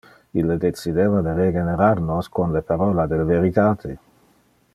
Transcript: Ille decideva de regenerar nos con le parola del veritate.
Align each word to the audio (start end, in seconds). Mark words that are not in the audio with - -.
Ille 0.43 0.55
decideva 0.63 1.19
de 1.27 1.35
regenerar 1.41 1.91
nos 2.09 2.33
con 2.39 2.57
le 2.57 2.63
parola 2.73 3.07
del 3.13 3.25
veritate. 3.35 3.97